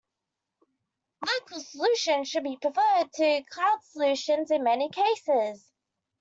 Local 1.23 1.59
solutions 1.59 2.27
should 2.27 2.41
be 2.41 2.57
preferred 2.59 3.13
to 3.13 3.43
cloud 3.51 3.83
solutions 3.83 4.49
in 4.49 4.63
many 4.63 4.89
cases. 4.89 5.71